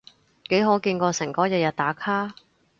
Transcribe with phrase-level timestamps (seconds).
[0.49, 2.33] 幾可見過誠哥日日打卡？